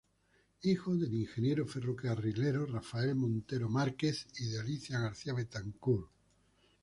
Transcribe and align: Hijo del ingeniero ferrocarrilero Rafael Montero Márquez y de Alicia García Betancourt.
Hijo 0.63 0.95
del 0.95 1.13
ingeniero 1.13 1.67
ferrocarrilero 1.67 2.65
Rafael 2.65 3.13
Montero 3.13 3.69
Márquez 3.69 4.25
y 4.39 4.45
de 4.47 4.59
Alicia 4.59 4.99
García 4.99 5.33
Betancourt. 5.35 6.09